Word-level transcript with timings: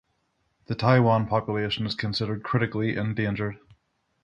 The 0.65 0.73
Taiwan 0.73 1.27
population 1.27 1.85
is 1.85 1.93
considered 1.93 2.41
critically 2.41 2.95
endangered. 2.95 3.59